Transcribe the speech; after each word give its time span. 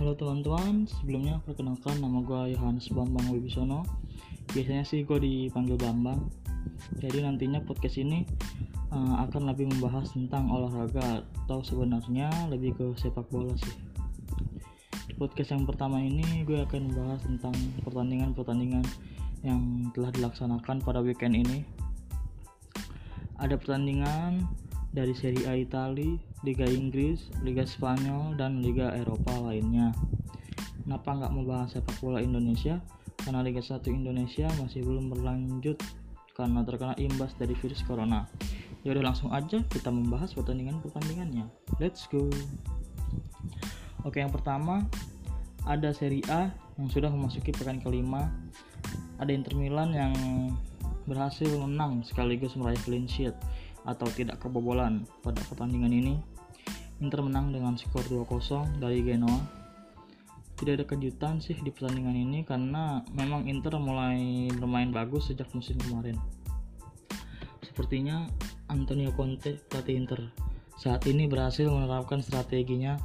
Halo 0.00 0.16
teman-teman, 0.16 0.88
sebelumnya 0.88 1.44
perkenalkan 1.44 2.00
nama 2.00 2.24
gue 2.24 2.56
Yohanes 2.56 2.88
Bambang 2.88 3.36
Wibisono. 3.36 3.84
Biasanya 4.56 4.80
sih 4.80 5.04
gue 5.04 5.20
dipanggil 5.20 5.76
Bambang. 5.76 6.24
Jadi 6.96 7.20
nantinya 7.20 7.60
podcast 7.60 8.00
ini 8.00 8.24
uh, 8.96 9.20
akan 9.28 9.52
lebih 9.52 9.68
membahas 9.68 10.08
tentang 10.16 10.48
olahraga 10.48 11.20
Atau 11.44 11.60
sebenarnya 11.60 12.32
lebih 12.48 12.80
ke 12.80 12.96
sepak 12.96 13.28
bola 13.28 13.52
sih. 13.60 13.76
Di 15.04 15.20
podcast 15.20 15.52
yang 15.52 15.68
pertama 15.68 16.00
ini 16.00 16.48
gue 16.48 16.64
akan 16.64 16.80
membahas 16.80 17.20
tentang 17.20 17.52
pertandingan-pertandingan 17.84 18.88
yang 19.44 19.92
telah 19.92 20.08
dilaksanakan 20.16 20.80
pada 20.80 21.04
weekend 21.04 21.36
ini. 21.36 21.60
Ada 23.36 23.52
pertandingan 23.60 24.48
dari 24.90 25.14
Serie 25.14 25.46
A 25.46 25.54
Italia, 25.54 26.18
Liga 26.42 26.66
Inggris, 26.66 27.30
Liga 27.46 27.62
Spanyol, 27.62 28.34
dan 28.34 28.58
Liga 28.58 28.90
Eropa 28.94 29.30
lainnya. 29.38 29.94
Kenapa 30.82 31.14
nggak 31.14 31.32
membahas 31.34 31.68
sepak 31.78 31.96
bola 32.02 32.18
Indonesia? 32.18 32.82
Karena 33.20 33.44
Liga 33.44 33.62
1 33.62 33.84
Indonesia 33.92 34.48
masih 34.58 34.82
belum 34.82 35.12
berlanjut 35.12 35.78
karena 36.34 36.64
terkena 36.64 36.94
imbas 36.96 37.36
dari 37.36 37.52
virus 37.52 37.84
corona. 37.84 38.26
Ya 38.80 38.96
udah 38.96 39.12
langsung 39.12 39.28
aja 39.30 39.60
kita 39.68 39.92
membahas 39.92 40.32
pertandingan-pertandingannya. 40.32 41.46
Let's 41.78 42.08
go. 42.08 42.32
Oke, 44.08 44.24
yang 44.24 44.32
pertama 44.32 44.88
ada 45.68 45.92
Serie 45.92 46.24
A 46.32 46.48
yang 46.80 46.88
sudah 46.88 47.12
memasuki 47.12 47.52
pekan 47.52 47.78
kelima. 47.84 48.32
Ada 49.20 49.36
Inter 49.36 49.52
Milan 49.52 49.92
yang 49.92 50.16
berhasil 51.04 51.52
menang 51.60 52.00
sekaligus 52.08 52.56
meraih 52.56 52.80
clean 52.88 53.04
sheet 53.04 53.36
atau 53.84 54.06
tidak 54.12 54.42
kebobolan 54.42 55.08
pada 55.24 55.40
pertandingan 55.46 55.92
ini. 55.92 56.14
Inter 57.00 57.24
menang 57.24 57.52
dengan 57.52 57.80
skor 57.80 58.04
2-0 58.04 58.80
dari 58.80 59.00
Genoa. 59.00 59.40
Tidak 60.60 60.76
ada 60.76 60.84
kejutan 60.84 61.40
sih 61.40 61.56
di 61.56 61.72
pertandingan 61.72 62.12
ini 62.12 62.44
karena 62.44 63.00
memang 63.16 63.48
Inter 63.48 63.80
mulai 63.80 64.52
bermain 64.52 64.92
bagus 64.92 65.32
sejak 65.32 65.48
musim 65.56 65.80
kemarin. 65.80 66.20
Sepertinya 67.64 68.28
Antonio 68.68 69.16
Conte, 69.16 69.56
pelatih 69.72 69.96
Inter, 69.96 70.20
saat 70.76 71.08
ini 71.08 71.24
berhasil 71.24 71.64
menerapkan 71.64 72.20
strateginya 72.20 73.00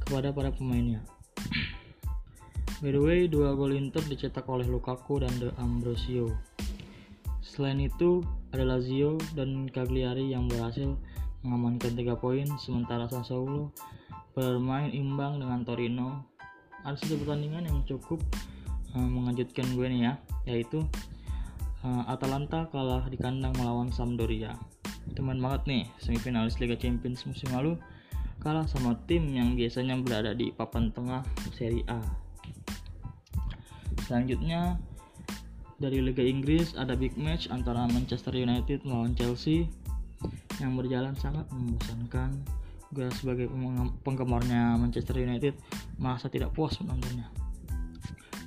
kepada 0.00 0.32
para 0.32 0.48
pemainnya. 0.48 1.04
By 2.80 2.92
the 2.92 3.00
way, 3.00 3.28
dua 3.28 3.56
gol 3.56 3.72
Inter 3.72 4.04
dicetak 4.04 4.44
oleh 4.44 4.68
Lukaku 4.68 5.24
dan 5.24 5.32
De 5.40 5.48
Ambrosio. 5.56 6.32
Selain 7.54 7.78
itu, 7.78 8.18
ada 8.50 8.66
Lazio 8.66 9.14
dan 9.38 9.70
Cagliari 9.70 10.34
yang 10.34 10.50
berhasil 10.50 10.98
mengamankan 11.46 11.94
3 11.94 12.18
poin, 12.18 12.42
sementara 12.58 13.06
Sassuolo 13.06 13.70
bermain 14.34 14.90
imbang 14.90 15.38
dengan 15.38 15.62
Torino. 15.62 16.26
Ada 16.82 16.98
satu 16.98 17.22
pertandingan 17.22 17.70
yang 17.70 17.86
cukup 17.86 18.18
uh, 18.98 19.06
mengejutkan 19.06 19.70
gue 19.78 19.86
nih 19.86 20.00
ya, 20.10 20.12
yaitu 20.50 20.82
uh, 21.86 22.02
Atalanta 22.10 22.66
kalah 22.74 23.06
di 23.06 23.14
kandang 23.14 23.54
melawan 23.54 23.94
Sampdoria. 23.94 24.58
Teman 25.14 25.38
banget 25.38 25.62
nih, 25.70 25.84
semifinalis 26.02 26.58
Liga 26.58 26.74
Champions 26.74 27.22
musim 27.22 27.54
lalu 27.54 27.78
kalah 28.42 28.66
sama 28.66 28.98
tim 29.06 29.30
yang 29.30 29.54
biasanya 29.54 29.94
berada 30.02 30.34
di 30.34 30.50
papan 30.50 30.90
tengah 30.90 31.22
Serie 31.54 31.86
A. 31.86 32.02
Selanjutnya 34.10 34.76
dari 35.78 35.98
Liga 35.98 36.22
Inggris 36.22 36.74
ada 36.78 36.94
big 36.94 37.18
match 37.18 37.50
antara 37.50 37.86
Manchester 37.90 38.34
United 38.34 38.86
melawan 38.86 39.14
Chelsea 39.18 39.66
yang 40.62 40.78
berjalan 40.78 41.14
sangat 41.18 41.46
membosankan. 41.50 42.30
Gue 42.94 43.10
sebagai 43.10 43.50
penggemarnya 44.06 44.78
Manchester 44.78 45.18
United 45.18 45.58
merasa 45.98 46.30
tidak 46.30 46.54
puas 46.54 46.78
menontonnya. 46.78 47.26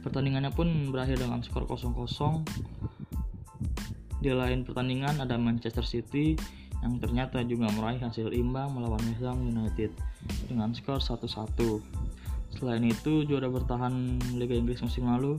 Pertandingannya 0.07 0.56
pun 0.56 0.72
berakhir 0.88 1.19
dengan 1.19 1.44
skor 1.44 1.68
0-0. 1.68 2.47
Di 4.24 4.31
lain 4.31 4.63
pertandingan 4.63 5.19
ada 5.19 5.35
Manchester 5.35 5.84
City 5.84 6.40
yang 6.80 7.01
ternyata 7.03 7.44
juga 7.44 7.68
meraih 7.75 8.00
hasil 8.00 8.31
imbang 8.31 8.72
melawan 8.72 9.03
West 9.03 9.25
United 9.25 9.91
dengan 10.47 10.72
skor 10.72 11.03
1-1. 11.03 11.84
Selain 12.56 12.81
itu, 12.81 13.28
juara 13.28 13.51
bertahan 13.51 14.18
Liga 14.40 14.56
Inggris 14.56 14.81
musim 14.81 15.06
lalu, 15.06 15.38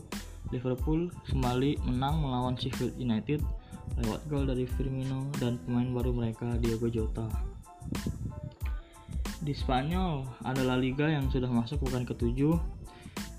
Liverpool 0.49 1.13
kembali 1.29 1.77
menang 1.85 2.25
melawan 2.25 2.57
Sheffield 2.57 2.97
United 2.97 3.45
lewat 4.01 4.21
gol 4.31 4.45
dari 4.49 4.65
Firmino 4.65 5.29
dan 5.37 5.61
pemain 5.65 5.91
baru 5.93 6.13
mereka 6.13 6.57
Diego 6.61 6.89
Jota. 6.89 7.27
Di 9.45 9.53
Spanyol 9.57 10.29
ada 10.45 10.61
La 10.65 10.77
Liga 10.77 11.09
yang 11.09 11.33
sudah 11.33 11.49
masuk 11.49 11.89
pekan 11.89 12.05
ketujuh, 12.05 12.57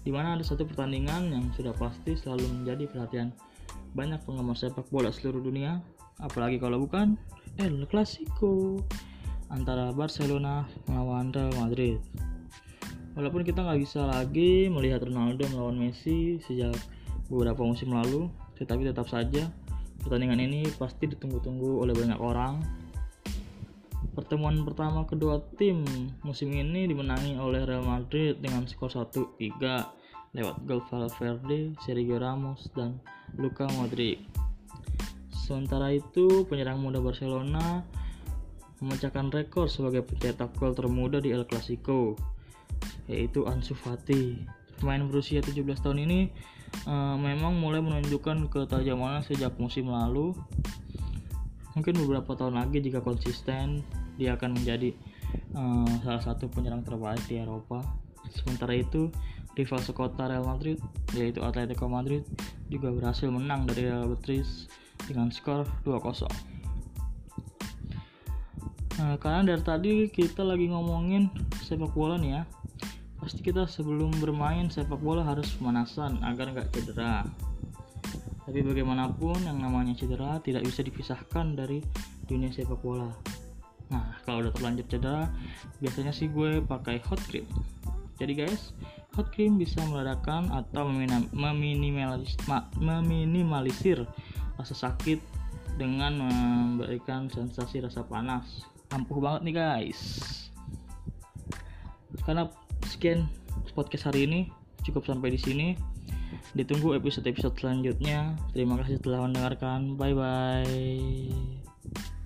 di 0.02 0.12
mana 0.14 0.38
ada 0.38 0.44
satu 0.46 0.66
pertandingan 0.66 1.30
yang 1.30 1.46
sudah 1.54 1.74
pasti 1.78 2.18
selalu 2.18 2.50
menjadi 2.50 2.90
perhatian 2.90 3.30
banyak 3.94 4.22
penggemar 4.26 4.58
sepak 4.58 4.86
bola 4.94 5.10
seluruh 5.10 5.42
dunia, 5.42 5.82
apalagi 6.22 6.62
kalau 6.62 6.82
bukan 6.82 7.18
El 7.58 7.86
Clasico 7.90 8.82
antara 9.50 9.90
Barcelona 9.94 10.66
melawan 10.86 11.34
Real 11.34 11.54
Madrid. 11.58 11.98
Walaupun 13.18 13.44
kita 13.44 13.66
nggak 13.66 13.82
bisa 13.82 14.06
lagi 14.06 14.70
melihat 14.70 15.04
Ronaldo 15.04 15.44
melawan 15.52 15.76
Messi 15.76 16.40
sejak 16.46 16.78
beberapa 17.30 17.62
musim 17.62 17.94
lalu, 17.94 18.28
tetapi 18.58 18.90
tetap 18.90 19.08
saja 19.08 19.48
pertandingan 20.02 20.42
ini 20.42 20.66
pasti 20.76 21.06
ditunggu-tunggu 21.08 21.86
oleh 21.86 21.94
banyak 21.94 22.20
orang. 22.20 22.60
Pertemuan 24.18 24.66
pertama 24.68 25.08
kedua 25.08 25.40
tim 25.56 25.86
musim 26.26 26.52
ini 26.52 26.90
dimenangi 26.90 27.40
oleh 27.40 27.64
Real 27.64 27.86
Madrid 27.86 28.42
dengan 28.42 28.68
skor 28.68 28.92
1-3 28.92 30.36
lewat 30.36 30.56
gol 30.66 30.82
Valverde, 30.90 31.74
Sergio 31.82 32.20
Ramos, 32.20 32.68
dan 32.76 33.00
Luka 33.38 33.66
Modric. 33.78 34.22
Sementara 35.34 35.90
itu, 35.90 36.46
penyerang 36.46 36.78
muda 36.78 37.02
Barcelona 37.02 37.82
memecahkan 38.80 39.34
rekor 39.34 39.68
sebagai 39.68 40.06
pencetak 40.06 40.54
gol 40.56 40.78
termuda 40.78 41.20
di 41.20 41.34
El 41.34 41.44
Clasico 41.50 42.16
yaitu 43.10 43.44
Ansu 43.50 43.74
Fati. 43.74 44.38
Pemain 44.80 45.04
berusia 45.10 45.42
17 45.44 45.82
tahun 45.82 46.06
ini 46.08 46.20
uh, 46.88 47.16
memang 47.20 47.58
mulai 47.58 47.80
menunjukkan 47.84 48.50
ketajamannya 48.52 49.26
sejak 49.26 49.56
musim 49.58 49.90
lalu. 49.90 50.34
Mungkin 51.78 51.96
beberapa 52.06 52.36
tahun 52.36 52.60
lagi 52.60 52.82
jika 52.84 53.00
konsisten 53.00 53.86
dia 54.20 54.36
akan 54.36 54.58
menjadi 54.58 54.92
uh, 55.56 55.88
salah 56.04 56.24
satu 56.24 56.52
penyerang 56.52 56.84
terbaik 56.84 57.22
di 57.30 57.40
Eropa. 57.40 57.82
Sementara 58.30 58.76
itu, 58.76 59.10
rival 59.58 59.82
sekota 59.82 60.30
Real 60.30 60.46
Madrid 60.46 60.78
yaitu 61.18 61.42
Atletico 61.42 61.90
Madrid 61.90 62.22
juga 62.70 62.94
berhasil 62.94 63.32
menang 63.32 63.66
dari 63.66 63.90
Real 63.90 64.06
Betis 64.12 64.70
dengan 65.08 65.34
skor 65.34 65.66
2-0. 65.88 66.30
Nah, 69.00 69.16
karena 69.16 69.56
dari 69.56 69.64
tadi 69.64 69.94
kita 70.12 70.44
lagi 70.44 70.68
ngomongin 70.68 71.32
sepak 71.64 71.96
bola 71.96 72.20
nih 72.20 72.36
ya 72.36 72.44
pasti 73.20 73.44
kita 73.44 73.68
sebelum 73.68 74.16
bermain 74.24 74.72
sepak 74.72 75.00
bola 75.04 75.28
harus 75.28 75.52
pemanasan 75.60 76.24
agar 76.24 76.56
nggak 76.56 76.72
cedera. 76.72 77.28
Tapi 78.48 78.66
bagaimanapun 78.66 79.46
yang 79.46 79.62
namanya 79.62 79.94
cedera 79.94 80.42
tidak 80.42 80.66
bisa 80.66 80.82
dipisahkan 80.82 81.54
dari 81.54 81.84
dunia 82.26 82.50
sepak 82.50 82.80
bola. 82.80 83.12
Nah 83.92 84.18
kalau 84.24 84.42
udah 84.42 84.54
terlanjur 84.56 84.88
cedera 84.88 85.30
biasanya 85.84 86.16
sih 86.16 86.32
gue 86.32 86.64
pakai 86.64 87.04
hot 87.06 87.20
cream. 87.28 87.46
Jadi 88.18 88.34
guys 88.34 88.74
hot 89.20 89.30
cream 89.36 89.60
bisa 89.60 89.84
meredakan 89.86 90.48
atau 90.56 90.88
meminimalis, 91.36 92.40
meminimalisir 92.80 94.08
rasa 94.56 94.76
sakit 94.76 95.20
dengan 95.76 96.24
memberikan 96.24 97.28
sensasi 97.28 97.84
rasa 97.84 98.04
panas. 98.08 98.64
Ampuh 98.96 99.20
banget 99.20 99.42
nih 99.46 99.56
guys. 99.56 100.02
Karena 102.26 102.50
sekian 103.00 103.32
podcast 103.80 104.12
hari 104.12 104.28
ini. 104.28 104.52
Cukup 104.84 105.08
sampai 105.08 105.32
di 105.32 105.40
sini. 105.40 105.72
Ditunggu 106.52 107.00
episode-episode 107.00 107.56
selanjutnya. 107.56 108.36
Terima 108.52 108.76
kasih 108.76 109.00
telah 109.00 109.24
mendengarkan. 109.24 109.96
Bye 109.96 110.12
bye 110.12 112.19